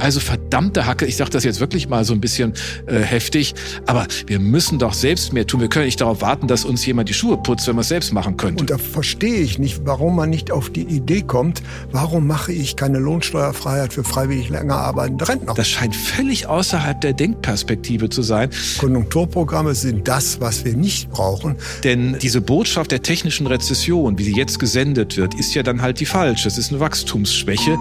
[0.00, 2.54] Also verdammte Hacke, ich sage das jetzt wirklich mal so ein bisschen
[2.86, 3.54] äh, heftig,
[3.86, 5.60] aber wir müssen doch selbst mehr tun.
[5.60, 8.12] Wir können nicht darauf warten, dass uns jemand die Schuhe putzt, wenn wir es selbst
[8.12, 8.58] machen können.
[8.58, 11.62] Und da verstehe ich nicht, warum man nicht auf die Idee kommt,
[11.92, 15.54] warum mache ich keine Lohnsteuerfreiheit für freiwillig länger arbeitende Rentner?
[15.54, 18.50] Das scheint völlig außerhalb der Denkperspektive zu sein.
[18.78, 21.56] Konjunkturprogramme sind das, was wir nicht brauchen.
[21.84, 26.00] Denn diese Botschaft der technischen Rezession, wie sie jetzt gesendet wird, ist ja dann halt
[26.00, 26.48] die falsche.
[26.48, 27.78] Es ist eine Wachstumsschwäche.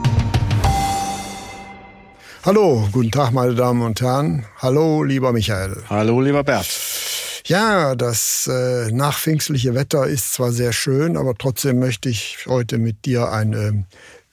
[2.49, 4.43] Hallo, guten Tag, meine Damen und Herren.
[4.57, 5.83] Hallo, lieber Michael.
[5.87, 6.67] Hallo, lieber Bert.
[7.45, 13.05] Ja, das äh, nachpfingstliche Wetter ist zwar sehr schön, aber trotzdem möchte ich heute mit
[13.05, 13.73] dir ein äh,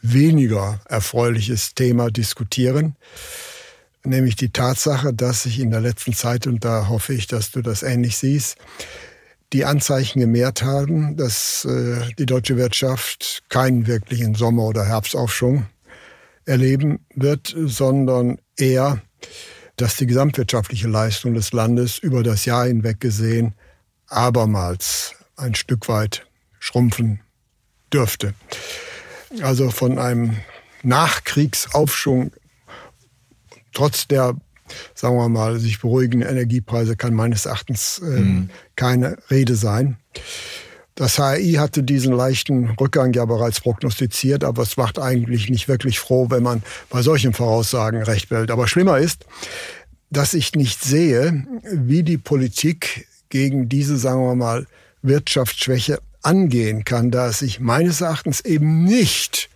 [0.01, 2.97] weniger erfreuliches Thema diskutieren,
[4.03, 7.61] nämlich die Tatsache, dass sich in der letzten Zeit, und da hoffe ich, dass du
[7.61, 8.57] das ähnlich siehst,
[9.53, 15.67] die Anzeichen gemehrt haben, dass äh, die deutsche Wirtschaft keinen wirklichen Sommer- oder Herbstaufschwung
[16.47, 19.03] erleben wird, sondern eher,
[19.77, 23.55] dass die gesamtwirtschaftliche Leistung des Landes über das Jahr hinweg gesehen
[24.09, 26.27] abermals ein Stück weit
[26.59, 27.21] schrumpfen
[27.93, 28.35] dürfte.
[29.43, 30.37] Also von einem
[30.83, 32.33] Nachkriegsaufschwung
[33.73, 34.37] trotz der,
[34.95, 38.51] sagen wir mal, sich beruhigenden Energiepreise kann meines Erachtens äh, mhm.
[38.75, 39.99] keine Rede sein.
[40.97, 45.99] Das HI hatte diesen leichten Rückgang ja bereits prognostiziert, aber es macht eigentlich nicht wirklich
[45.99, 48.51] froh, wenn man bei solchen Voraussagen recht behält.
[48.51, 49.27] Aber schlimmer ist,
[50.11, 54.67] dass ich nicht sehe, wie die Politik gegen diese, sagen wir mal,
[55.03, 59.51] Wirtschaftsschwäche angehen kann, da es sich meines Erachtens eben nicht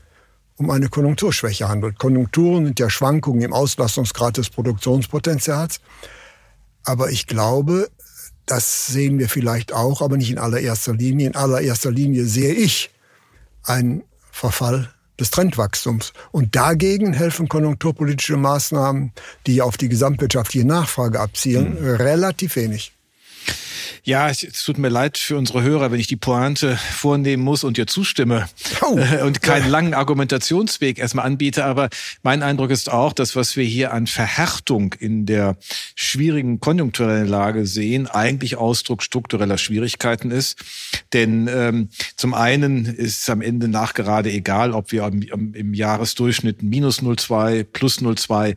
[0.56, 1.98] um eine Konjunkturschwäche handelt.
[1.98, 5.80] Konjunkturen sind ja Schwankungen im Auslastungsgrad des Produktionspotenzials.
[6.84, 7.88] Aber ich glaube,
[8.50, 11.28] das sehen wir vielleicht auch, aber nicht in allererster Linie.
[11.28, 12.90] In allererster Linie sehe ich
[13.62, 14.02] einen
[14.32, 16.12] Verfall des Trendwachstums.
[16.32, 19.12] Und dagegen helfen konjunkturpolitische Maßnahmen,
[19.46, 21.94] die auf die gesamtwirtschaftliche Nachfrage abzielen, mhm.
[21.96, 22.92] relativ wenig.
[24.02, 27.76] Ja, es, tut mir leid für unsere Hörer, wenn ich die Pointe vornehmen muss und
[27.76, 28.48] dir zustimme
[28.82, 28.98] oh.
[29.24, 31.64] Und keinen langen Argumentationsweg erstmal anbiete.
[31.64, 31.90] Aber
[32.22, 35.56] mein Eindruck ist auch, dass was wir hier an Verhärtung in der
[35.94, 40.58] schwierigen konjunkturellen Lage sehen, eigentlich Ausdruck struktureller Schwierigkeiten ist.
[41.12, 46.62] Denn ähm, zum einen ist es am Ende nachgerade egal, ob wir im, im Jahresdurchschnitt
[46.62, 48.56] minus 0,2, plus 0,2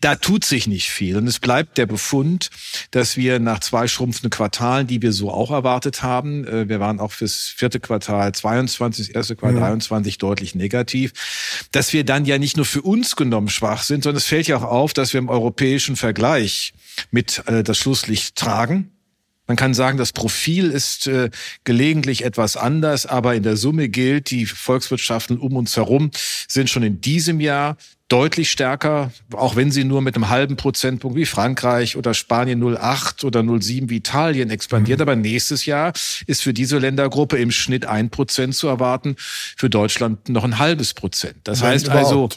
[0.00, 1.16] da tut sich nicht viel.
[1.16, 2.50] Und es bleibt der Befund,
[2.90, 7.00] dass wir nach zwei schrumpfenden Quartalen, die wir so auch erwartet haben, äh, wir waren
[7.00, 9.60] auch fürs vierte Quartal 22, das erste Quartal mhm.
[9.60, 14.18] 23 deutlich negativ, dass wir dann ja nicht nur für uns genommen schwach sind, sondern
[14.18, 16.72] es fällt ja auch auf, dass wir im europäischen Vergleich
[17.10, 18.90] mit äh, das Schlusslicht tragen.
[19.48, 21.30] Man kann sagen, das Profil ist äh,
[21.64, 26.10] gelegentlich etwas anders, aber in der Summe gilt, die Volkswirtschaften um uns herum
[26.46, 31.16] sind schon in diesem Jahr deutlich stärker, auch wenn sie nur mit einem halben Prozentpunkt
[31.16, 34.98] wie Frankreich oder Spanien 0,8 oder 0,7 wie Italien expandiert.
[34.98, 35.02] Mhm.
[35.02, 35.92] Aber nächstes Jahr
[36.26, 40.94] ist für diese Ländergruppe im Schnitt ein Prozent zu erwarten, für Deutschland noch ein halbes
[40.94, 41.36] Prozent.
[41.44, 42.06] Das wenn heißt überhaupt.
[42.06, 42.28] also,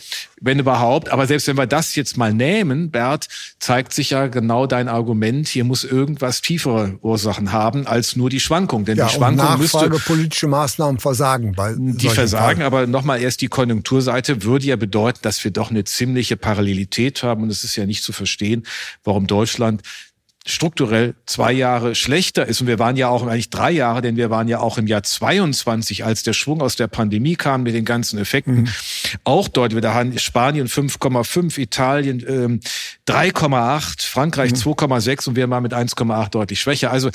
[0.42, 3.28] wenn überhaupt, aber selbst wenn wir das jetzt mal nehmen, Bert,
[3.60, 8.40] zeigt sich ja genau dein Argument, hier muss irgendwas tiefere Ursachen haben als nur die
[8.40, 8.84] Schwankung.
[8.84, 9.90] Denn ja, die Schwankung müsste.
[9.90, 11.54] politische Maßnahmen versagen.
[11.54, 12.62] Bei die versagen, Fragen.
[12.64, 17.44] aber nochmal erst die Konjunkturseite würde ja bedeuten, dass wir doch eine ziemliche Parallelität haben.
[17.44, 18.64] Und es ist ja nicht zu verstehen,
[19.04, 19.82] warum Deutschland
[20.44, 22.62] strukturell zwei Jahre schlechter ist.
[22.62, 25.04] Und wir waren ja auch eigentlich drei Jahre, denn wir waren ja auch im Jahr
[25.04, 28.70] 22, als der Schwung aus der Pandemie kam mit den ganzen Effekten, mhm.
[29.24, 29.82] auch deutlich.
[29.82, 32.60] Da haben Spanien 5,5, Italien ähm,
[33.08, 34.58] 3,8, Frankreich mhm.
[34.58, 36.90] 2,6 und wir waren mit 1,8 deutlich schwächer.
[36.90, 37.12] Also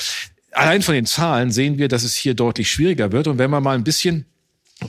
[0.53, 3.27] allein von den Zahlen sehen wir, dass es hier deutlich schwieriger wird.
[3.27, 4.27] Und wenn man mal ein bisschen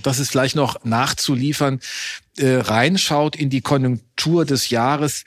[0.04, 1.80] das ist vielleicht noch nachzuliefern,
[2.40, 5.24] äh, reinschaut in die Konjunktur des Jahres,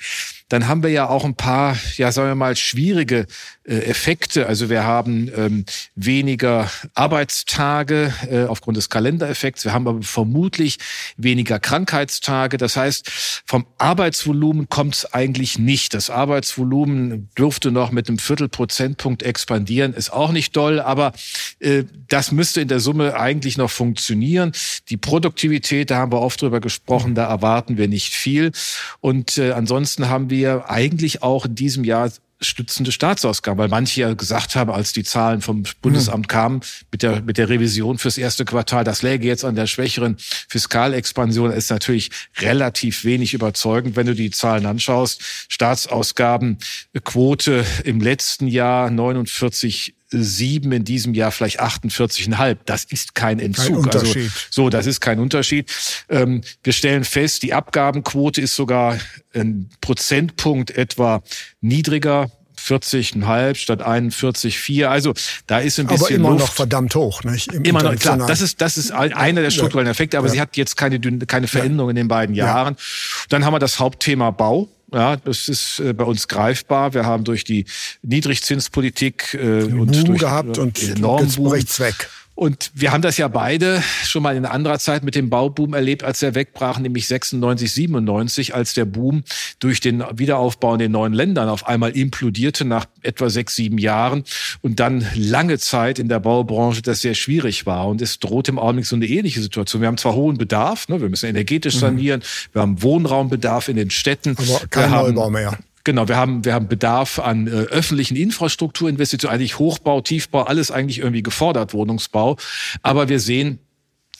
[0.50, 3.26] dann haben wir ja auch ein paar, ja sagen wir mal, schwierige
[3.62, 4.48] äh, Effekte.
[4.48, 5.64] Also wir haben ähm,
[5.94, 9.64] weniger Arbeitstage äh, aufgrund des Kalendereffekts.
[9.64, 10.78] Wir haben aber vermutlich
[11.16, 12.56] weniger Krankheitstage.
[12.56, 13.08] Das heißt,
[13.46, 15.94] vom Arbeitsvolumen kommt es eigentlich nicht.
[15.94, 19.94] Das Arbeitsvolumen dürfte noch mit einem Viertelprozentpunkt expandieren.
[19.94, 21.12] Ist auch nicht doll, aber
[21.60, 24.50] äh, das müsste in der Summe eigentlich noch funktionieren.
[24.88, 27.14] Die Produktivität, da haben wir oft drüber gesprochen, brauchen.
[27.14, 28.52] Da erwarten wir nicht viel.
[29.00, 32.10] Und äh, ansonsten haben wir eigentlich auch in diesem Jahr
[32.42, 37.20] stützende Staatsausgaben, weil manche ja gesagt haben, als die Zahlen vom Bundesamt kamen mit der,
[37.20, 42.10] mit der Revision fürs erste Quartal, das läge jetzt an der schwächeren Fiskalexpansion, ist natürlich
[42.38, 45.20] relativ wenig überzeugend, wenn du die Zahlen anschaust.
[45.48, 52.58] Staatsausgabenquote im letzten Jahr 49 sieben in diesem Jahr vielleicht 48,5.
[52.64, 53.66] Das ist kein Entzug.
[53.66, 54.30] Kein also Unterschied.
[54.50, 55.70] So, das ist kein Unterschied.
[56.08, 58.98] Ähm, wir stellen fest, die Abgabenquote ist sogar
[59.34, 61.22] ein Prozentpunkt etwa
[61.60, 62.30] niedriger
[62.60, 64.84] 40,5 statt 41,4.
[64.86, 65.14] Also
[65.46, 66.40] da ist ein bisschen aber immer Luft.
[66.40, 67.52] noch verdammt hoch, nicht?
[67.52, 68.18] Im immer noch klar.
[68.18, 70.32] Das ist das ist einer der strukturellen Effekte, aber ja.
[70.34, 71.90] sie hat jetzt keine keine Veränderung ja.
[71.90, 72.74] in den beiden Jahren.
[72.74, 73.26] Ja.
[73.30, 74.68] Dann haben wir das Hauptthema Bau.
[74.92, 76.94] Ja, das ist äh, bei uns greifbar.
[76.94, 77.64] Wir haben durch die
[78.02, 82.10] Niedrigzinspolitik äh, und Boom durch gehabt und enorm Boom, weg.
[82.34, 86.04] Und wir haben das ja beide schon mal in anderer Zeit mit dem Bauboom erlebt,
[86.04, 89.24] als er wegbrach, nämlich 96, 97, als der Boom
[89.58, 94.24] durch den Wiederaufbau in den neuen Ländern auf einmal implodierte nach etwa sechs, sieben Jahren
[94.62, 97.86] und dann lange Zeit in der Baubranche das sehr schwierig war.
[97.88, 99.82] Und es droht im Augenblick so eine ähnliche Situation.
[99.82, 101.80] Wir haben zwar hohen Bedarf, ne, wir müssen energetisch mhm.
[101.80, 102.54] sanieren, mhm.
[102.54, 104.36] wir haben Wohnraumbedarf in den Städten.
[104.38, 105.58] Aber kein Neubau mehr.
[105.84, 110.98] Genau, wir haben, wir haben Bedarf an äh, öffentlichen Infrastrukturinvestitionen, eigentlich Hochbau, Tiefbau, alles eigentlich
[110.98, 112.36] irgendwie gefordert, Wohnungsbau.
[112.82, 113.60] Aber wir sehen,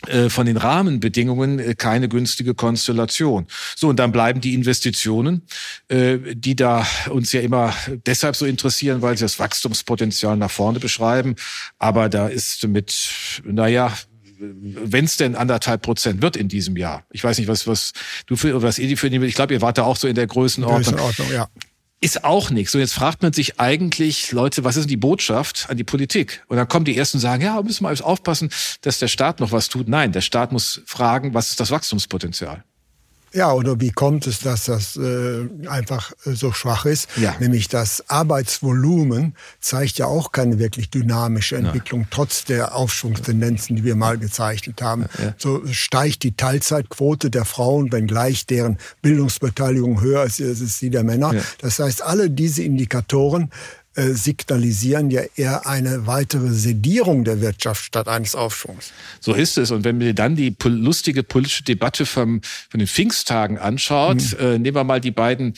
[0.07, 3.47] äh, von den Rahmenbedingungen äh, keine günstige Konstellation.
[3.77, 5.43] So, und dann bleiben die Investitionen,
[5.89, 7.75] äh, die da uns ja immer
[8.07, 11.35] deshalb so interessieren, weil sie das Wachstumspotenzial nach vorne beschreiben.
[11.79, 13.93] Aber da ist mit, naja,
[14.41, 17.05] wenn es denn anderthalb Prozent wird in diesem Jahr.
[17.11, 17.93] Ich weiß nicht, was, was
[18.27, 20.27] du für, was ihr die für ich glaube, ihr wart da auch so in der
[20.27, 20.97] Größenordnung.
[20.97, 21.49] Größenordnung, ja.
[22.03, 22.73] Ist auch nichts.
[22.73, 26.43] So, jetzt fragt man sich eigentlich, Leute, was ist denn die Botschaft an die Politik?
[26.49, 28.49] Und dann kommen die Ersten und sagen, ja, müssen wir alles aufpassen,
[28.81, 29.87] dass der Staat noch was tut.
[29.87, 32.65] Nein, der Staat muss fragen, was ist das Wachstumspotenzial?
[33.33, 37.09] Ja, oder wie kommt es, dass das äh, einfach äh, so schwach ist?
[37.17, 37.37] Ja.
[37.39, 42.07] Nämlich das Arbeitsvolumen zeigt ja auch keine wirklich dynamische Entwicklung, ja.
[42.11, 45.07] trotz der Aufschwungstendenzen, die wir mal gezeichnet haben.
[45.19, 45.35] Ja.
[45.39, 51.33] So steigt die Teilzeitquote der Frauen, wenngleich deren Bildungsbeteiligung höher ist als die der Männer.
[51.61, 53.51] Das heißt, alle diese Indikatoren
[53.95, 58.93] signalisieren ja eher eine weitere Sedierung der Wirtschaft statt eines Aufschwungs.
[59.19, 59.73] So ist es.
[59.73, 62.41] Und wenn man dann die lustige politische Debatte vom,
[62.71, 64.39] von den Pfingsttagen anschaut, mhm.
[64.39, 65.55] äh, nehmen wir mal die beiden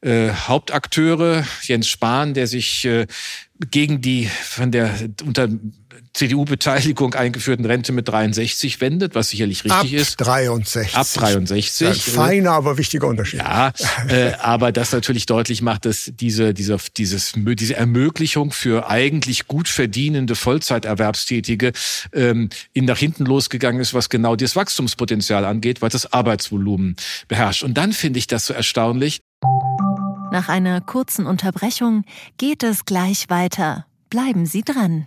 [0.00, 3.06] äh, Hauptakteure, Jens Spahn, der sich äh,
[3.70, 4.92] gegen die von der
[5.24, 5.48] unter
[6.16, 10.16] CDU-Beteiligung eingeführten Rente mit 63 wendet, was sicherlich richtig Ab ist.
[10.16, 10.96] 63.
[10.96, 11.86] Ab 63.
[11.86, 13.40] Ein feiner, aber wichtiger Unterschied.
[13.40, 13.72] Ja,
[14.08, 19.68] äh, aber das natürlich deutlich macht, dass diese, diese, dieses, diese Ermöglichung für eigentlich gut
[19.68, 21.72] verdienende Vollzeiterwerbstätige
[22.14, 26.96] ähm, in nach hinten losgegangen ist, was genau das Wachstumspotenzial angeht, weil das Arbeitsvolumen
[27.28, 27.62] beherrscht.
[27.62, 29.20] Und dann finde ich das so erstaunlich.
[30.32, 32.04] Nach einer kurzen Unterbrechung
[32.38, 33.86] geht es gleich weiter.
[34.08, 35.06] Bleiben Sie dran.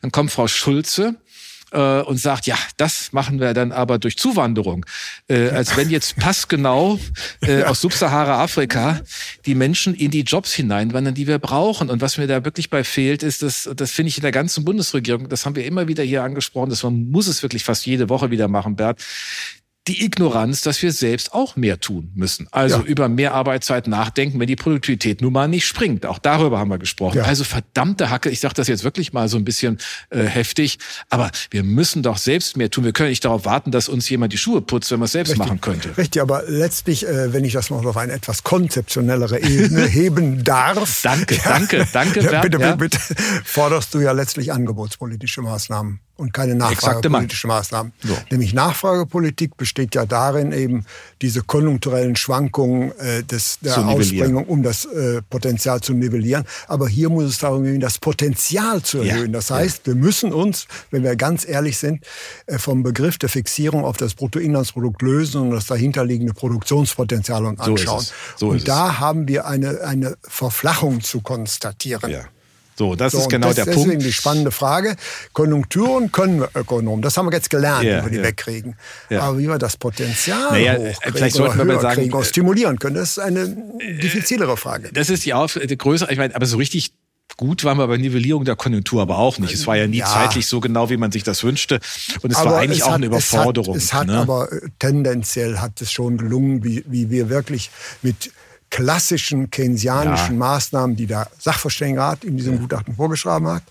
[0.00, 1.16] Dann kommt Frau Schulze
[1.72, 4.86] äh, und sagt, ja, das machen wir dann aber durch Zuwanderung.
[5.28, 6.98] Äh, als wenn jetzt passgenau
[7.42, 9.00] äh, aus Subsahara-Afrika
[9.46, 11.90] die Menschen in die Jobs hineinwandern, die wir brauchen.
[11.90, 14.64] Und was mir da wirklich bei fehlt, ist, das, das finde ich in der ganzen
[14.64, 18.08] Bundesregierung, das haben wir immer wieder hier angesprochen, das man muss es wirklich fast jede
[18.08, 19.04] Woche wieder machen, Bert,
[19.88, 22.46] die Ignoranz, dass wir selbst auch mehr tun müssen.
[22.50, 22.82] Also ja.
[22.84, 26.04] über mehr Arbeitszeit nachdenken, wenn die Produktivität nun mal nicht springt.
[26.04, 27.18] Auch darüber haben wir gesprochen.
[27.18, 27.24] Ja.
[27.24, 29.78] Also verdammte Hacke, ich sage das jetzt wirklich mal so ein bisschen
[30.10, 30.78] äh, heftig,
[31.08, 32.84] aber wir müssen doch selbst mehr tun.
[32.84, 35.30] Wir können nicht darauf warten, dass uns jemand die Schuhe putzt, wenn man es selbst
[35.30, 35.46] Richtig.
[35.46, 35.96] machen könnte.
[35.96, 41.00] Richtig, aber letztlich, äh, wenn ich das noch auf eine etwas konzeptionellere Ebene heben darf.
[41.02, 42.20] Danke, ja, danke, danke.
[42.20, 42.98] Ja, bitte, bitte, bitte,
[43.44, 47.92] forderst du ja letztlich angebotspolitische Maßnahmen und keine nachfragepolitische Maßnahmen.
[48.02, 48.16] So.
[48.30, 50.84] Nämlich Nachfragepolitik besteht ja darin, eben
[51.22, 56.44] diese konjunkturellen Schwankungen äh, des, der Ausbringung, um das äh, Potenzial zu nivellieren.
[56.66, 59.26] Aber hier muss es darum gehen, das Potenzial zu erhöhen.
[59.26, 59.32] Ja.
[59.32, 62.04] Das heißt, wir müssen uns, wenn wir ganz ehrlich sind,
[62.46, 67.78] äh, vom Begriff der Fixierung auf das Bruttoinlandsprodukt lösen und das dahinterliegende Produktionspotenzial anschauen.
[67.78, 68.02] So
[68.36, 72.10] so und da haben wir eine, eine Verflachung zu konstatieren.
[72.10, 72.24] Ja.
[72.78, 73.94] So, das so, ist genau das, der deswegen Punkt.
[73.96, 74.94] Deswegen die spannende Frage.
[75.32, 77.02] Konjunkturen können wir Ökonomen.
[77.02, 78.26] Das haben wir jetzt gelernt, yeah, wie wir die yeah.
[78.26, 78.76] wegkriegen.
[79.10, 79.24] Yeah.
[79.24, 80.76] Aber wie wir das Potenzial naja,
[81.12, 83.48] vielleicht sollten wir mal sagen, kriegen, stimulieren können, das ist eine
[84.00, 84.90] diffizilere Frage.
[84.92, 86.92] Das ist die, Auf die größere, ich meine, aber so richtig
[87.36, 89.52] Gut waren wir bei Nivellierung der Konjunktur aber auch nicht.
[89.52, 90.06] Es war ja nie ja.
[90.06, 91.78] zeitlich so genau, wie man sich das wünschte.
[92.22, 93.76] Und es aber war eigentlich es auch hat, eine Überforderung.
[93.76, 94.22] Es hat, es hat ne?
[94.22, 97.70] aber äh, tendenziell hat es schon gelungen, wie, wie wir wirklich
[98.02, 98.32] mit
[98.70, 100.38] klassischen keynesianischen ja.
[100.38, 103.62] Maßnahmen, die der Sachverständigenrat in diesem Gutachten vorgeschrieben hat,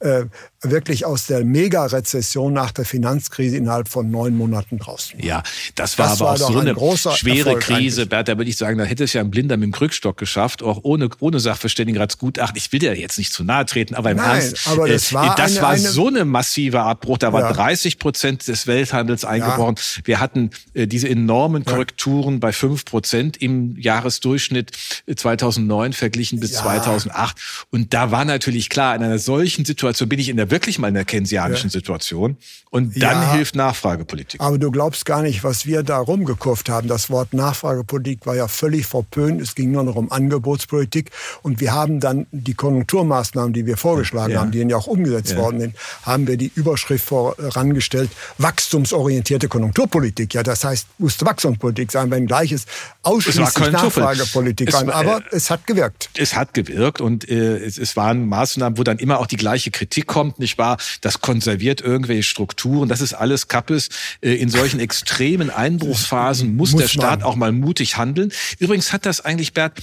[0.00, 0.24] äh,
[0.70, 5.20] wirklich aus der Mega-Rezession nach der Finanzkrise innerhalb von neun Monaten draußen.
[5.20, 5.42] Ja,
[5.74, 8.08] das war das aber war auch so eine schwere Erfolg Krise, eigentlich.
[8.08, 10.62] Bert, da würde ich sagen, da hätte es ja ein Blinder mit dem Krückstock geschafft,
[10.62, 12.56] auch ohne, ohne Sachverständigenratsgutachten.
[12.56, 15.14] Ich will dir jetzt nicht zu nahe treten, aber im Nein, Ernst, aber das äh,
[15.14, 17.52] war, das eine, war eine, so eine massive Abbruch, da waren ja.
[17.52, 19.76] 30 Prozent des Welthandels eingebrochen.
[19.76, 20.02] Ja.
[20.04, 22.40] Wir hatten äh, diese enormen Korrekturen ja.
[22.40, 24.72] bei fünf Prozent im Jahresdurchschnitt
[25.14, 27.36] 2009 verglichen bis 2008.
[27.70, 30.88] Und da war natürlich klar, in einer solchen Situation bin ich in der wirklich mal
[30.88, 31.72] in der keynesianischen ja.
[31.72, 32.36] Situation.
[32.70, 34.40] Und dann ja, hilft Nachfragepolitik.
[34.40, 36.88] Aber du glaubst gar nicht, was wir da rumgekurft haben.
[36.88, 39.40] Das Wort Nachfragepolitik war ja völlig verpönt.
[39.40, 41.10] Es ging nur noch um Angebotspolitik.
[41.42, 44.40] Und wir haben dann die Konjunkturmaßnahmen, die wir vorgeschlagen ja.
[44.40, 50.34] haben, die ja auch umgesetzt worden sind, haben wir die Überschrift vorangestellt, wachstumsorientierte Konjunkturpolitik.
[50.34, 52.66] Ja, das heißt, musste Wachstumspolitik sein, wenn gleich es
[53.02, 54.92] ausschließlich Nachfragepolitik war.
[54.94, 56.10] Aber äh, es hat gewirkt.
[56.16, 59.70] Es hat gewirkt und äh, es, es waren Maßnahmen, wo dann immer auch die gleiche
[59.70, 60.76] Kritik kommt nicht wahr?
[61.00, 62.88] Das konserviert irgendwelche Strukturen.
[62.88, 63.88] Das ist alles Kappes.
[64.20, 67.28] Äh, in solchen extremen Einbruchsphasen muss, muss der Staat man.
[67.28, 68.32] auch mal mutig handeln.
[68.58, 69.82] Übrigens hat das eigentlich, Bert,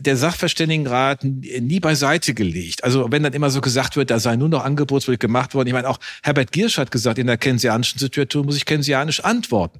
[0.00, 2.84] der Sachverständigenrat nie beiseite gelegt.
[2.84, 5.68] Also wenn dann immer so gesagt wird, da sei nur noch Angebotspolitik gemacht worden.
[5.68, 9.78] Ich meine, auch Herbert Giersch hat gesagt, in der keynesianischen Situation muss ich keynesianisch antworten.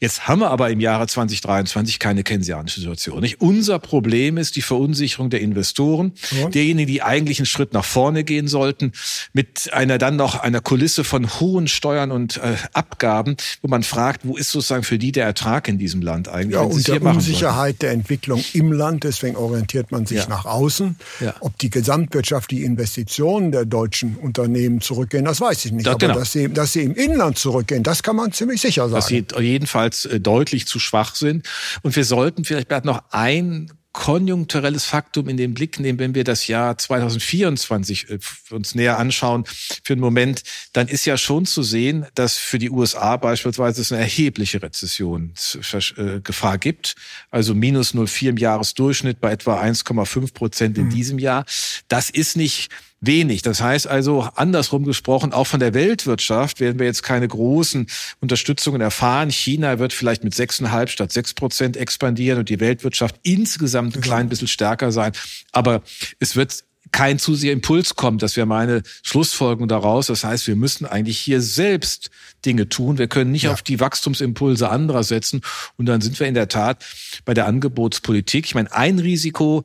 [0.00, 3.20] Jetzt haben wir aber im Jahre 2023 keine keynesianische Situation.
[3.20, 3.40] Nicht?
[3.40, 6.48] Unser Problem ist die Verunsicherung der Investoren, ja.
[6.48, 8.92] derjenigen, die eigentlich einen Schritt nach vorne gehen sollten,
[9.32, 14.22] mit einer dann noch einer Kulisse von hohen Steuern und äh, Abgaben, wo man fragt,
[14.24, 16.54] wo ist sozusagen für die der Ertrag in diesem Land eigentlich?
[16.54, 20.28] Ja, und der Unsicherheit der Entwicklung im Land, deswegen orientiert man sich ja.
[20.28, 20.96] nach außen.
[21.20, 21.34] Ja.
[21.40, 25.86] Ob die gesamtwirtschaftlichen Investitionen der deutschen Unternehmen zurückgehen, das weiß ich nicht.
[25.86, 26.18] Das, Aber genau.
[26.18, 28.94] dass, sie, dass sie im Inland zurückgehen, das kann man ziemlich sicher sagen.
[28.94, 31.48] Dass sie jedenfalls äh, deutlich zu schwach sind.
[31.82, 36.48] Und wir sollten vielleicht noch ein konjunkturelles Faktum in den Blick nehmen, wenn wir das
[36.48, 38.18] Jahr 2024 äh,
[38.50, 42.70] uns näher anschauen für einen Moment, dann ist ja schon zu sehen, dass für die
[42.70, 46.96] USA beispielsweise es eine erhebliche Rezessionsgefahr gibt.
[47.30, 50.90] Also minus 0,4 im Jahresdurchschnitt bei etwa 1,5 Prozent in mhm.
[50.90, 51.46] diesem Jahr.
[51.86, 52.70] Das ist nicht
[53.06, 53.42] wenig.
[53.42, 57.86] Das heißt also, andersrum gesprochen, auch von der Weltwirtschaft werden wir jetzt keine großen
[58.20, 59.30] Unterstützungen erfahren.
[59.30, 64.28] China wird vielleicht mit 6,5 statt 6 Prozent expandieren und die Weltwirtschaft insgesamt ein klein
[64.28, 65.12] bisschen stärker sein.
[65.52, 65.82] Aber
[66.20, 68.18] es wird kein zu sehr Impuls kommen.
[68.18, 70.06] Das wäre meine Schlussfolgerung daraus.
[70.06, 72.10] Das heißt, wir müssen eigentlich hier selbst
[72.46, 72.98] Dinge tun.
[72.98, 73.52] Wir können nicht ja.
[73.52, 75.40] auf die Wachstumsimpulse anderer setzen.
[75.76, 76.84] Und dann sind wir in der Tat
[77.24, 78.46] bei der Angebotspolitik.
[78.46, 79.64] Ich meine, ein Risiko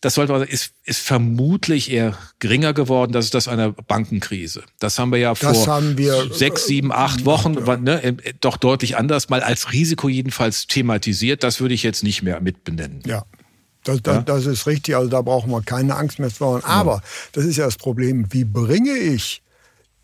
[0.00, 3.12] das sollte man, ist, ist vermutlich eher geringer geworden.
[3.12, 4.62] Das ist das einer Bankenkrise.
[4.78, 5.52] Das haben wir ja vor
[5.96, 7.76] wir, sechs, sieben, acht Wochen ja.
[7.76, 11.42] ne, äh, doch deutlich anders mal als Risiko jedenfalls thematisiert.
[11.42, 13.02] Das würde ich jetzt nicht mehr mitbenennen.
[13.06, 13.24] Ja.
[13.84, 14.22] Das, das, ja?
[14.22, 16.64] das ist richtig, also da brauchen wir keine Angst mehr zu haben.
[16.64, 17.02] Aber ja.
[17.32, 19.42] das ist ja das Problem, wie bringe ich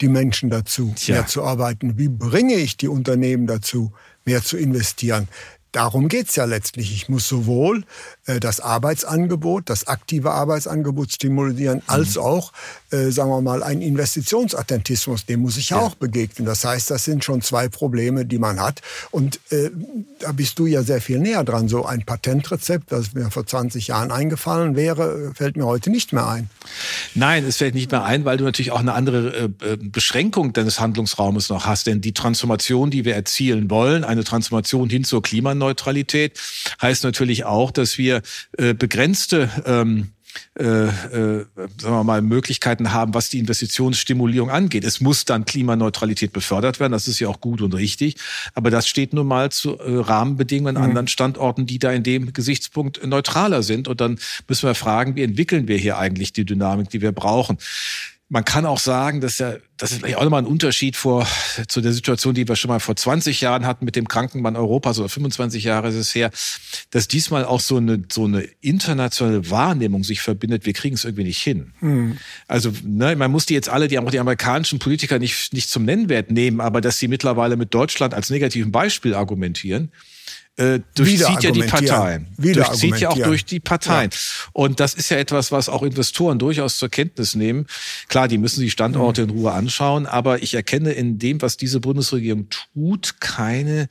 [0.01, 1.17] die Menschen dazu, Tja.
[1.17, 1.99] mehr zu arbeiten?
[1.99, 3.93] Wie bringe ich die Unternehmen dazu,
[4.25, 5.29] mehr zu investieren?
[5.75, 6.93] Darum geht's ja letztlich.
[6.93, 7.83] Ich muss sowohl
[8.27, 11.83] äh, das Arbeitsangebot, das aktive Arbeitsangebot stimulieren, mhm.
[11.89, 12.53] als auch,
[12.93, 15.81] äh, sagen wir mal, ein Investitionsattentismus, dem muss ich ja.
[15.81, 16.47] auch begegnen.
[16.47, 18.83] Das heißt, das sind schon zwei Probleme, die man hat.
[19.11, 19.73] Und äh,
[20.21, 21.67] da bist du ja sehr viel näher dran.
[21.67, 26.29] So ein Patentrezept, das mir vor 20 Jahren eingefallen wäre, fällt mir heute nicht mehr
[26.29, 26.51] ein.
[27.15, 30.53] Nein, es fällt nicht mehr ein, weil du natürlich auch eine andere äh, äh Beschränkung
[30.53, 31.87] deines Handlungsraumes noch hast.
[31.87, 36.41] Denn die Transformation, die wir erzielen wollen, eine Transformation hin zur Klimaneutralität,
[36.81, 38.23] heißt natürlich auch, dass wir
[38.57, 40.14] äh, begrenzte ähm,
[40.59, 41.47] äh, äh,
[41.79, 44.85] sagen wir mal, Möglichkeiten haben, was die Investitionsstimulierung angeht.
[44.85, 48.17] Es muss dann Klimaneutralität befördert werden, das ist ja auch gut und richtig,
[48.55, 50.89] aber das steht nun mal zu äh, Rahmenbedingungen an mhm.
[50.91, 53.89] anderen Standorten, die da in dem Gesichtspunkt neutraler sind.
[53.89, 57.59] Und dann müssen wir fragen, wie entwickeln wir hier eigentlich die Dynamik, die wir brauchen.
[58.35, 61.25] Man kann auch sagen, dass ja, das ist vielleicht auch nochmal ein Unterschied vor,
[61.69, 64.99] zu der Situation, die wir schon mal vor 20 Jahren hatten mit dem Krankenmann Europas
[64.99, 66.33] oder 25 Jahre ist es her,
[66.91, 70.67] dass diesmal auch so eine, so eine internationale Wahrnehmung sich verbindet.
[70.67, 71.75] Wir kriegen es irgendwie nicht hin.
[71.81, 72.19] Mhm.
[72.49, 75.85] Also, ne, man muss die jetzt alle, die, auch die amerikanischen Politiker nicht, nicht zum
[75.85, 79.93] Nennwert nehmen, aber dass sie mittlerweile mit Deutschland als negativen Beispiel argumentieren,
[80.57, 82.29] äh, durchzieht ja die Parteien.
[82.39, 84.11] Durchzieht ja auch durch die Parteien.
[84.13, 84.19] Ja.
[84.53, 87.67] Und das ist ja etwas, was auch Investoren durchaus zur Kenntnis nehmen.
[88.09, 89.31] Klar, die müssen sich Standorte mhm.
[89.31, 93.89] in Ruhe anschauen, aber ich erkenne in dem, was diese Bundesregierung tut, keine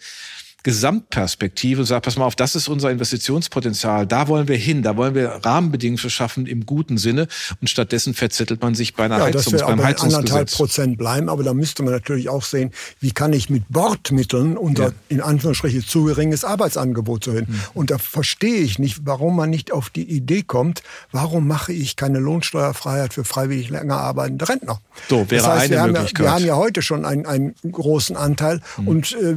[0.64, 4.96] Gesamtperspektive und sagt, pass mal auf, das ist unser Investitionspotenzial, da wollen wir hin, da
[4.96, 7.28] wollen wir Rahmenbedingungen für schaffen im guten Sinne
[7.60, 10.16] und stattdessen verzettelt man sich bei einer ja, Heizungs, beim Heizungsgesetz.
[10.16, 14.58] anderthalb Prozent bleiben, aber da müsste man natürlich auch sehen, wie kann ich mit Bordmitteln
[14.58, 14.94] unser ja.
[15.10, 17.46] in Anführungsstrichen zu geringes Arbeitsangebot so hin.
[17.48, 17.62] Mhm.
[17.74, 21.98] Und da verstehe ich nicht, warum man nicht auf die Idee kommt, warum mache ich
[21.98, 24.80] keine Lohnsteuerfreiheit für freiwillig länger arbeitende Rentner.
[25.10, 26.28] So, wäre das heißt, eine wir Möglichkeit.
[26.28, 28.88] Haben ja, wir haben ja heute schon einen, einen großen Anteil mhm.
[28.88, 29.36] und äh,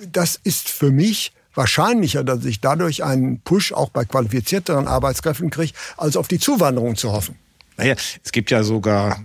[0.00, 5.72] das ist für mich wahrscheinlicher, dass ich dadurch einen Push auch bei qualifizierteren Arbeitskräften kriege,
[5.96, 7.36] als auf die Zuwanderung zu hoffen.
[7.82, 9.24] Naja, es gibt ja sogar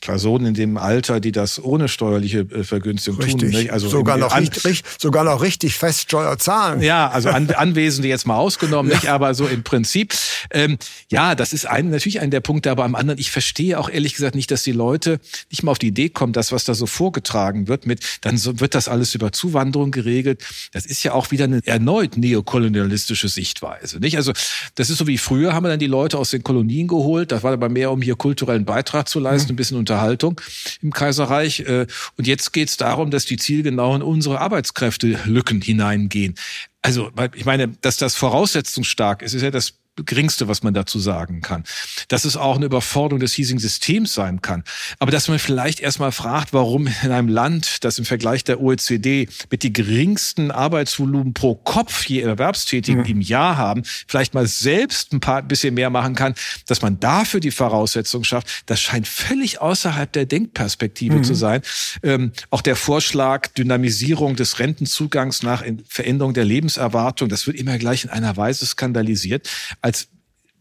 [0.00, 3.40] Personen in dem Alter, die das ohne steuerliche äh, Vergünstigung richtig.
[3.40, 3.50] tun.
[3.50, 3.72] Nicht?
[3.72, 6.82] Also sogar, noch richtig, sogar noch richtig fest Steuer zahlen.
[6.82, 8.98] Ja, also An Anwesende jetzt mal ausgenommen, ja.
[8.98, 10.14] nicht, aber so im Prinzip.
[10.50, 10.78] Ähm,
[11.10, 14.14] ja, das ist ein, natürlich ein der Punkte, aber am anderen, ich verstehe auch ehrlich
[14.14, 15.18] gesagt nicht, dass die Leute
[15.50, 18.60] nicht mal auf die Idee kommen, das, was da so vorgetragen wird, mit, dann so,
[18.60, 20.44] wird das alles über Zuwanderung geregelt.
[20.72, 23.98] Das ist ja auch wieder eine erneut neokolonialistische Sichtweise.
[23.98, 24.16] Nicht?
[24.16, 24.32] Also
[24.76, 27.42] das ist so wie früher, haben wir dann die Leute aus den Kolonien geholt, das
[27.42, 29.54] war aber mehr um hier kulturellen Beitrag zu leisten, mhm.
[29.54, 30.40] ein bisschen Unterhaltung
[30.82, 31.60] im Kaiserreich.
[31.60, 31.86] Äh,
[32.16, 36.34] und jetzt geht es darum, dass die zielgenau in unsere Arbeitskräftelücken hineingehen.
[36.82, 39.74] Also, ich meine, dass das voraussetzungsstark ist, ist ja das
[40.04, 41.64] geringste, was man dazu sagen kann.
[42.08, 44.62] Dass es auch eine Überforderung des hiesigen Systems sein kann.
[44.98, 49.28] Aber dass man vielleicht erstmal fragt, warum in einem Land, das im Vergleich der OECD
[49.50, 53.06] mit die geringsten Arbeitsvolumen pro Kopf je Erwerbstätigen mhm.
[53.06, 56.34] im Jahr haben, vielleicht mal selbst ein paar bisschen mehr machen kann,
[56.66, 61.24] dass man dafür die Voraussetzung schafft, das scheint völlig außerhalb der Denkperspektive mhm.
[61.24, 61.62] zu sein.
[62.02, 68.04] Ähm, auch der Vorschlag Dynamisierung des Rentenzugangs nach Veränderung der Lebenserwartung, das wird immer gleich
[68.04, 69.48] in einer Weise skandalisiert
[69.86, 70.08] als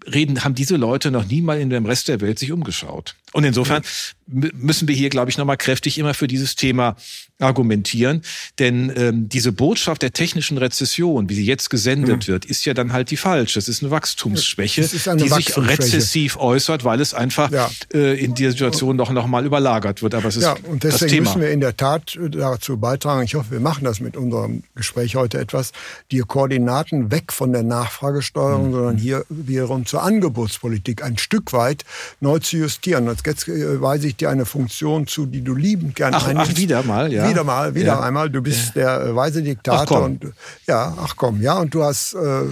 [0.06, 3.16] reden, haben diese Leute noch nie mal in dem Rest der Welt sich umgeschaut.
[3.36, 3.84] Und insofern
[4.28, 6.96] müssen wir hier, glaube ich, nochmal kräftig immer für dieses Thema
[7.38, 8.22] argumentieren.
[8.60, 12.32] Denn ähm, diese Botschaft der technischen Rezession, wie sie jetzt gesendet mhm.
[12.32, 13.56] wird, ist ja dann halt die falsche.
[13.56, 15.84] Das ist eine Wachstumsschwäche, ist eine die Wachstumsschwäche.
[15.84, 17.70] sich rezessiv äußert, weil es einfach ja.
[17.94, 20.16] äh, in dieser Situation noch, noch mal überlagert wird.
[20.16, 23.24] Aber es ist ja, und deswegen das müssen wir in der Tat äh, dazu beitragen.
[23.24, 25.74] Ich hoffe, wir machen das mit unserem Gespräch heute etwas,
[26.12, 28.74] die Koordinaten weg von der Nachfragesteuerung, mhm.
[28.74, 31.84] sondern hier wiederum zur Angebotspolitik ein Stück weit
[32.22, 33.08] neu zu justieren.
[33.08, 36.56] Jetzt jetzt äh, weise ich dir eine Funktion zu, die du liebend gerne ach, Ach,
[36.56, 37.30] wieder mal, ja.
[37.30, 38.00] Wieder mal, wieder ja.
[38.02, 38.30] einmal.
[38.30, 39.00] Du bist ja.
[39.00, 39.98] der äh, weise Diktator.
[40.00, 40.34] Ach, und,
[40.68, 41.58] ja, ach komm, ja.
[41.58, 42.44] Und du hast äh,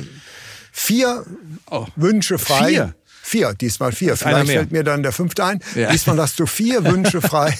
[0.72, 1.26] vier
[1.70, 1.86] oh.
[1.96, 2.70] Wünsche frei.
[2.70, 2.96] Vier?
[3.26, 4.18] Vier, diesmal vier.
[4.18, 5.60] Vielleicht fällt mir dann der fünfte ein.
[5.76, 5.90] Ja.
[5.92, 7.58] Diesmal hast du vier Wünsche frei,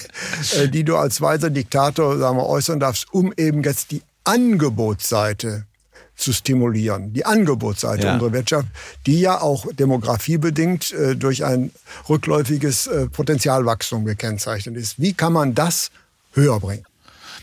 [0.58, 5.64] äh, die du als weiser Diktator sagen wir, äußern darfst, um eben jetzt die Angebotsseite
[6.16, 7.12] zu stimulieren.
[7.12, 8.14] Die Angebotsseite ja.
[8.14, 8.68] unserer Wirtschaft,
[9.06, 11.70] die ja auch demografiebedingt äh, durch ein
[12.08, 15.00] rückläufiges äh, Potenzialwachstum gekennzeichnet ist.
[15.00, 15.90] Wie kann man das
[16.32, 16.84] höher bringen?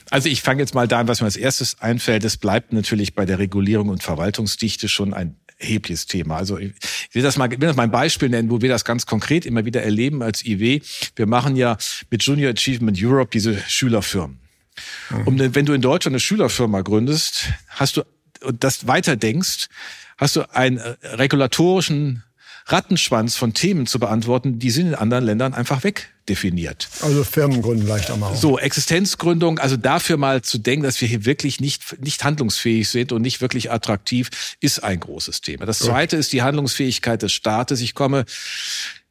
[0.09, 2.25] Also ich fange jetzt mal da an, was mir als erstes einfällt.
[2.25, 6.37] Es bleibt natürlich bei der Regulierung und Verwaltungsdichte schon ein erhebliches Thema.
[6.37, 6.73] Also ich
[7.13, 9.63] will das mal, will das mal ein Beispiel nennen, wo wir das ganz konkret immer
[9.63, 10.81] wieder erleben als IW.
[11.15, 11.77] Wir machen ja
[12.09, 14.39] mit Junior Achievement Europe diese Schülerfirmen.
[15.09, 15.27] Mhm.
[15.27, 18.03] Und wenn du in Deutschland eine Schülerfirma gründest, hast du
[18.43, 19.67] und das weiter denkst,
[20.17, 22.23] hast du einen äh, regulatorischen
[22.67, 26.89] Rattenschwanz von Themen zu beantworten, die sind in anderen Ländern einfach wegdefiniert.
[27.01, 28.35] Also Firmengründen leicht am Auch.
[28.35, 33.11] So, Existenzgründung, also dafür mal zu denken, dass wir hier wirklich nicht, nicht handlungsfähig sind
[33.11, 35.65] und nicht wirklich attraktiv, ist ein großes Thema.
[35.65, 37.81] Das zweite ist die Handlungsfähigkeit des Staates.
[37.81, 38.25] Ich komme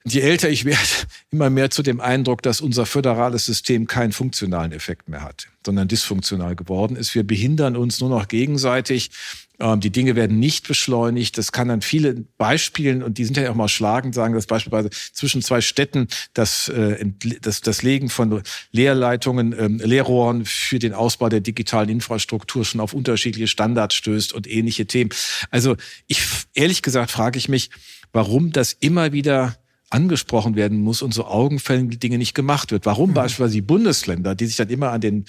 [0.04, 0.80] Je älter ich werde,
[1.30, 5.88] immer mehr zu dem Eindruck, dass unser föderales System keinen funktionalen Effekt mehr hat, sondern
[5.88, 7.14] dysfunktional geworden ist.
[7.14, 9.10] Wir behindern uns nur noch gegenseitig.
[9.58, 11.36] Ähm, die Dinge werden nicht beschleunigt.
[11.36, 14.88] Das kann an vielen Beispielen, und die sind ja auch mal schlagend, sagen, dass beispielsweise
[15.12, 17.04] zwischen zwei Städten das, äh,
[17.42, 22.94] das, das Legen von Leerleitungen, ähm, Leerrohren für den Ausbau der digitalen Infrastruktur schon auf
[22.94, 25.10] unterschiedliche Standards stößt und ähnliche Themen.
[25.50, 26.22] Also ich,
[26.54, 27.68] ehrlich gesagt, frage ich mich,
[28.12, 29.56] warum das immer wieder
[29.90, 32.86] angesprochen werden muss und so augenfällige Dinge nicht gemacht wird.
[32.86, 33.14] Warum mhm.
[33.14, 35.24] beispielsweise die Bundesländer, die sich dann immer an den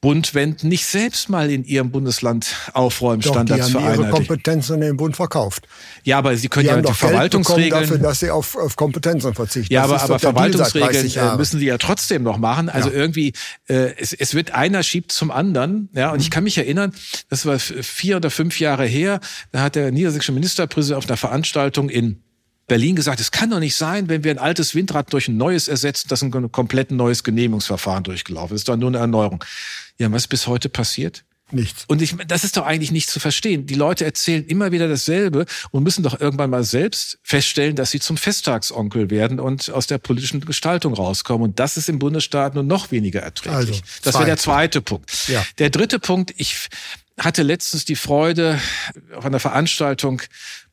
[0.00, 4.80] Bund wenden, nicht selbst mal in ihrem Bundesland Aufräumstandards Doch, die haben ihre Kompetenzen in
[4.82, 5.66] den Bund verkauft.
[6.04, 9.74] Ja, aber sie können die ja die Verwaltungsregeln dafür, dass sie auf, auf Kompetenzen verzichten.
[9.74, 12.68] Ja, das aber, aber Verwaltungsregeln äh, müssen sie ja trotzdem noch machen.
[12.68, 12.94] Also ja.
[12.94, 13.32] irgendwie,
[13.66, 15.88] äh, es, es wird einer schiebt zum anderen.
[15.94, 16.20] Ja, und mhm.
[16.20, 16.92] ich kann mich erinnern,
[17.28, 19.18] das war vier oder fünf Jahre her.
[19.50, 22.22] Da hat der niedersächsische Ministerpräsident auf einer Veranstaltung in
[22.68, 25.68] Berlin gesagt, es kann doch nicht sein, wenn wir ein altes Windrad durch ein neues
[25.68, 28.68] ersetzen, dass ein komplett neues Genehmigungsverfahren durchgelaufen ist.
[28.68, 29.42] Das ist doch nur eine Erneuerung.
[29.98, 31.24] Ja, was ist bis heute passiert?
[31.50, 31.84] Nichts.
[31.86, 33.66] Und ich, das ist doch eigentlich nicht zu verstehen.
[33.66, 38.00] Die Leute erzählen immer wieder dasselbe und müssen doch irgendwann mal selbst feststellen, dass sie
[38.00, 41.48] zum Festtagsonkel werden und aus der politischen Gestaltung rauskommen.
[41.48, 43.56] Und das ist im Bundesstaat nur noch weniger erträglich.
[43.56, 45.10] Also, das wäre der zweite Punkt.
[45.28, 45.42] Ja.
[45.56, 46.68] Der dritte Punkt, ich
[47.18, 48.60] hatte letztens die Freude
[49.14, 50.20] auf einer Veranstaltung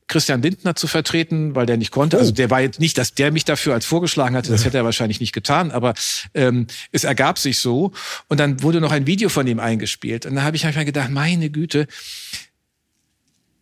[0.07, 2.17] Christian Lindner zu vertreten, weil der nicht konnte.
[2.17, 2.35] Also oh.
[2.35, 5.19] der war jetzt nicht, dass der mich dafür als vorgeschlagen hatte, das hätte er wahrscheinlich
[5.19, 5.93] nicht getan, aber
[6.33, 7.91] ähm, es ergab sich so.
[8.27, 10.25] Und dann wurde noch ein Video von ihm eingespielt.
[10.25, 11.87] Und da habe ich einfach gedacht, meine Güte,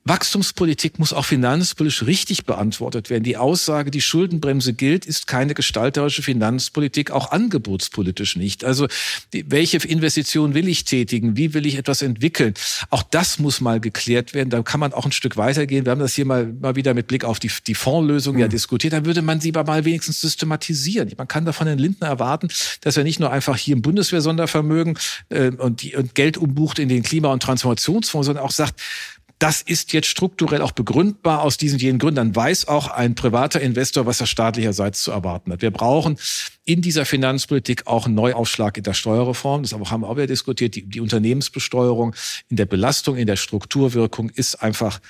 [0.06, 3.24] Wachstumspolitik muss auch finanzpolitisch richtig beantwortet werden.
[3.24, 8.66] Die Aussage, die Schuldenbremse gilt, ist keine gestalterische Finanzpolitik, auch angebotspolitisch nicht.
[8.66, 8.88] Also
[9.32, 11.38] welche Investitionen will ich tätigen?
[11.38, 12.54] Wie will ich etwas entwickeln?
[12.89, 14.50] Auch das muss mal geklärt werden.
[14.50, 15.86] Da kann man auch ein Stück weitergehen.
[15.86, 18.42] Wir haben das hier mal, mal wieder mit Blick auf die, die Fondslösung mhm.
[18.42, 18.92] ja diskutiert.
[18.92, 21.12] Da würde man sie aber mal wenigstens systematisieren.
[21.18, 22.50] Man kann davon den Lindner erwarten,
[22.82, 24.98] dass er nicht nur einfach hier im Bundeswehr-Sondervermögen
[25.30, 28.82] äh, und, die, und Geld umbucht in den Klima- und Transformationsfonds, sondern auch sagt,
[29.43, 32.15] das ist jetzt strukturell auch begründbar aus diesen jenen Gründen.
[32.15, 35.62] Dann weiß auch ein privater Investor, was er staatlicherseits zu erwarten hat.
[35.62, 36.17] Wir brauchen
[36.63, 39.63] in dieser Finanzpolitik auch einen Neuaufschlag in der Steuerreform.
[39.63, 40.75] Das haben wir auch wieder diskutiert.
[40.75, 42.15] Die, die Unternehmensbesteuerung
[42.47, 45.01] in der Belastung, in der Strukturwirkung ist einfach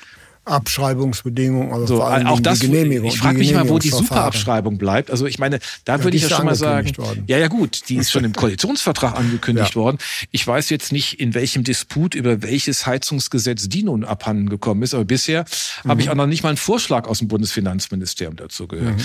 [0.46, 3.08] Abschreibungsbedingungen, also so, vor allem auch das, die Genehmigung.
[3.08, 5.10] Ich frage mich mal, wo die Superabschreibung bleibt.
[5.10, 7.24] Also ich meine, da ja, würde ich ja schon mal sagen, worden.
[7.28, 9.76] ja, ja gut, die ist schon im Koalitionsvertrag angekündigt ja.
[9.76, 9.98] worden.
[10.32, 14.94] Ich weiß jetzt nicht, in welchem Disput über welches Heizungsgesetz die nun abhanden gekommen ist,
[14.94, 15.46] aber bisher
[15.84, 15.90] mhm.
[15.90, 18.98] habe ich auch noch nicht mal einen Vorschlag aus dem Bundesfinanzministerium dazu gehört.
[18.98, 19.04] Mhm.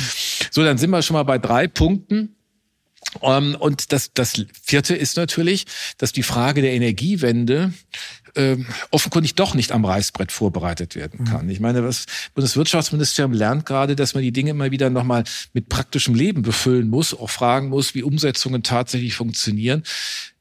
[0.50, 2.34] So, dann sind wir schon mal bei drei Punkten.
[3.22, 5.66] Ähm, und das, das vierte ist natürlich,
[5.98, 7.72] dass die Frage der Energiewende
[8.38, 8.56] äh,
[8.90, 11.46] offenkundig doch nicht am Reißbrett vorbereitet werden kann.
[11.46, 11.50] Mhm.
[11.50, 16.14] Ich meine, das Bundeswirtschaftsministerium lernt gerade, dass man die Dinge immer wieder nochmal mit praktischem
[16.14, 19.82] Leben befüllen muss, auch fragen muss, wie Umsetzungen tatsächlich funktionieren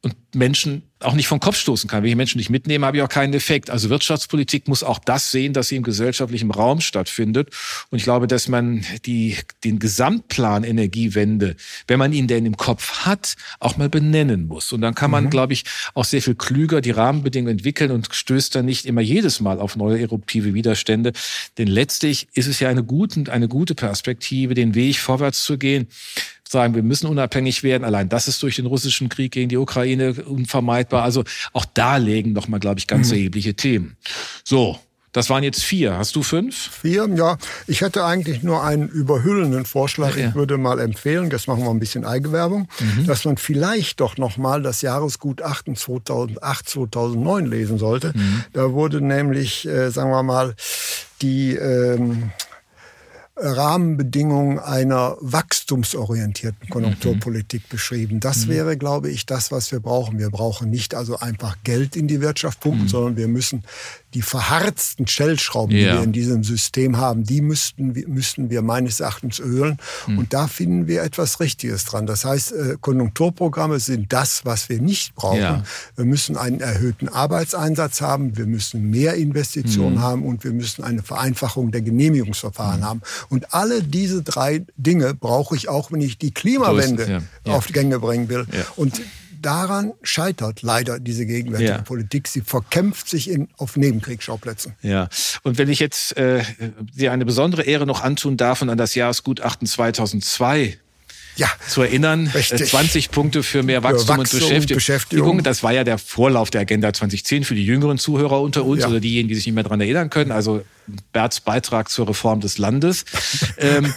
[0.07, 2.01] und Menschen auch nicht vom Kopf stoßen kann.
[2.01, 3.69] Wenn ich Menschen nicht mitnehme, habe ich auch keinen Effekt.
[3.69, 7.49] Also Wirtschaftspolitik muss auch das sehen, dass sie im gesellschaftlichen Raum stattfindet.
[7.91, 11.55] Und ich glaube, dass man die, den Gesamtplan Energiewende,
[11.87, 14.71] wenn man ihn denn im Kopf hat, auch mal benennen muss.
[14.71, 15.29] Und dann kann man, mhm.
[15.29, 19.39] glaube ich, auch sehr viel klüger die Rahmenbedingungen entwickeln und stößt dann nicht immer jedes
[19.39, 21.13] Mal auf neue eruptive Widerstände.
[21.59, 25.87] Denn letztlich ist es ja eine gute, eine gute Perspektive, den Weg vorwärts zu gehen
[26.51, 27.83] sagen, wir müssen unabhängig werden.
[27.83, 31.03] Allein das ist durch den russischen Krieg gegen die Ukraine unvermeidbar.
[31.03, 33.15] Also auch da legen noch mal, glaube ich, ganz mhm.
[33.17, 33.97] erhebliche Themen.
[34.43, 34.79] So.
[35.13, 35.97] Das waren jetzt vier.
[35.97, 36.55] Hast du fünf?
[36.55, 37.37] Vier, ja.
[37.65, 40.15] Ich hätte eigentlich nur einen überhüllenden Vorschlag.
[40.15, 40.29] Ja, ja.
[40.29, 43.07] Ich würde mal empfehlen, das machen wir ein bisschen Eigenwerbung, mhm.
[43.07, 48.13] dass man vielleicht doch noch mal das Jahresgutachten 2008, 2009 lesen sollte.
[48.15, 48.43] Mhm.
[48.53, 50.53] Da wurde nämlich, äh, sagen wir mal,
[51.23, 52.29] die ähm,
[53.39, 57.69] Rahmenbedingungen einer wachstumsorientierten Konjunkturpolitik mhm.
[57.69, 58.19] beschrieben.
[58.19, 58.49] Das mhm.
[58.49, 60.17] wäre, glaube ich, das, was wir brauchen.
[60.17, 62.89] Wir brauchen nicht also einfach Geld in die Wirtschaft pumpen, mhm.
[62.89, 63.63] sondern wir müssen
[64.13, 65.91] die verharzten Stellschrauben, ja.
[65.91, 69.77] die wir in diesem System haben, die müssten, müssten wir meines Erachtens ölen.
[70.07, 70.19] Mhm.
[70.19, 72.05] Und da finden wir etwas Richtiges dran.
[72.07, 75.41] Das heißt, äh, Konjunkturprogramme sind das, was wir nicht brauchen.
[75.41, 75.63] Ja.
[75.95, 80.01] Wir müssen einen erhöhten Arbeitseinsatz haben, wir müssen mehr Investitionen mhm.
[80.01, 82.85] haben und wir müssen eine Vereinfachung der Genehmigungsverfahren mhm.
[82.85, 83.01] haben.
[83.29, 87.57] Und alle diese drei Dinge brauche ich auch, wenn ich die Klimawende so ja.
[87.57, 88.45] auf die Gänge bringen will.
[88.77, 89.01] Und
[89.41, 91.81] daran scheitert leider diese gegenwärtige ja.
[91.81, 92.27] Politik.
[92.27, 94.73] Sie verkämpft sich in, auf Nebenkriegsschauplätzen.
[94.81, 95.09] Ja,
[95.43, 96.43] und wenn ich jetzt äh,
[96.93, 100.77] dir eine besondere Ehre noch antun darf und an das Jahresgutachten 2002
[101.37, 102.27] ja, zu erinnern.
[102.27, 102.69] Richtig.
[102.69, 104.77] 20 Punkte für mehr Wachstum, für Wachstum und Beschäftigung.
[104.77, 105.43] Beschäftigung.
[105.43, 108.89] Das war ja der Vorlauf der Agenda 2010 für die jüngeren Zuhörer unter uns ja.
[108.89, 110.31] oder diejenigen, die sich nicht mehr daran erinnern können.
[110.31, 110.63] Also
[111.13, 113.05] Berts Beitrag zur Reform des Landes.
[113.57, 113.93] ähm,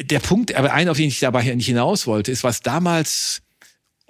[0.00, 3.42] der Punkt, aber ein, auf den ich dabei nicht hinaus wollte, ist, was damals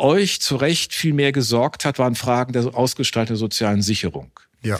[0.02, 4.30] euch zu Recht viel mehr gesorgt hat, waren Fragen der ausgestalteten sozialen Sicherung.
[4.62, 4.78] Ja.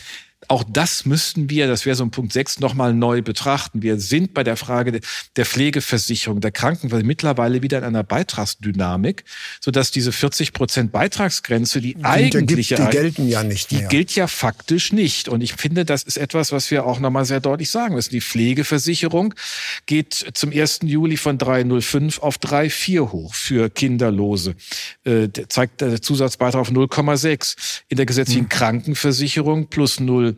[0.49, 3.83] Auch das müssten wir, das wäre so ein Punkt 6, nochmal neu betrachten.
[3.83, 5.01] Wir sind bei der Frage
[5.37, 9.25] der Pflegeversicherung, der Krankenversicherung mittlerweile wieder in einer Beitragsdynamik,
[9.61, 14.27] sodass diese 40 Prozent Beitragsgrenze, die, die eigentliche, die gelten ja nicht Die gilt ja
[14.27, 15.29] faktisch nicht.
[15.29, 18.11] Und ich finde, das ist etwas, was wir auch nochmal sehr deutlich sagen müssen.
[18.11, 19.35] Die Pflegeversicherung
[19.87, 20.81] geht zum 1.
[20.83, 24.55] Juli von 3,05 auf 3,4 hoch für Kinderlose.
[25.05, 27.83] Äh, zeigt der Zusatzbeitrag auf 0,6.
[27.89, 28.49] In der gesetzlichen hm.
[28.49, 30.32] Krankenversicherung plus 0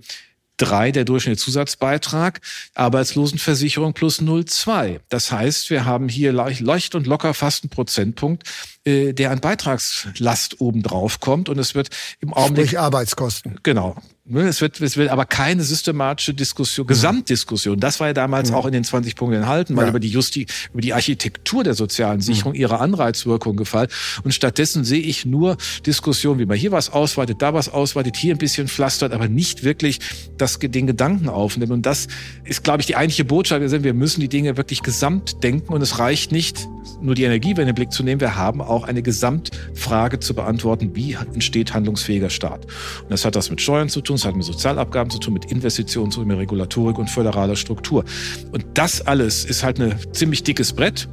[0.59, 2.41] 3 der Durchschnittszusatzbeitrag,
[2.75, 5.01] Arbeitslosenversicherung plus 0,2.
[5.09, 8.45] Das heißt, wir haben hier leicht und locker fast einen Prozentpunkt
[8.85, 11.49] äh, der an Beitragslast obendrauf kommt.
[11.49, 11.89] Und es wird
[12.21, 12.67] im Augenblick.
[12.69, 13.59] Sprich Arbeitskosten.
[13.63, 13.97] Genau.
[14.27, 17.79] Ne, es wird, es wird aber keine systematische Diskussion, Gesamtdiskussion.
[17.79, 18.57] Das war ja damals ja.
[18.57, 19.91] auch in den 20 Punkten enthalten, weil ja.
[19.91, 23.89] über die Justi, über die Architektur der sozialen Sicherung, ihre Anreizwirkung gefallen.
[24.23, 28.35] Und stattdessen sehe ich nur Diskussionen, wie man hier was ausweitet, da was ausweitet, hier
[28.35, 30.01] ein bisschen pflastert, aber nicht wirklich
[30.39, 31.73] das, den Gedanken aufnimmt.
[31.73, 32.09] Und das
[32.45, 33.61] ist, glaube ich, die eigentliche Botschaft.
[33.61, 36.67] Wir, sind, wir müssen die Dinge wirklich gesamt denken und es reicht nicht,
[37.03, 38.23] nur die Energiewende in den Blick zu nehmen.
[38.23, 42.65] Wir haben auch eine Gesamtfrage zu beantworten, wie entsteht handlungsfähiger Staat.
[43.03, 45.35] Und das hat das mit Steuern zu tun tun, es hat mit Sozialabgaben zu tun,
[45.35, 48.05] mit Investitionen zu tun, mit Regulatorik und föderaler Struktur.
[48.53, 51.09] Und das alles ist halt ein ziemlich dickes Brett,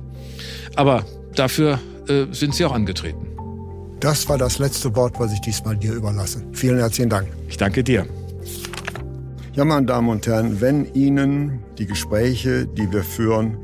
[0.76, 3.28] aber dafür äh, sind sie auch angetreten.
[4.00, 6.44] Das war das letzte Wort, was ich diesmal dir überlasse.
[6.54, 7.28] Vielen herzlichen Dank.
[7.48, 8.08] Ich danke dir.
[9.54, 13.58] Ja, meine Damen und Herren, wenn Ihnen die Gespräche, die wir führen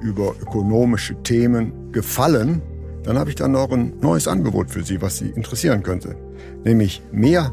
[0.00, 2.62] über ökonomische Themen gefallen,
[3.02, 6.16] dann habe ich dann noch ein neues Angebot für Sie, was Sie interessieren könnte.
[6.64, 7.52] Nämlich mehr